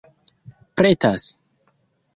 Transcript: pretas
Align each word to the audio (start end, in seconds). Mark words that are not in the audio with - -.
pretas 0.75 1.23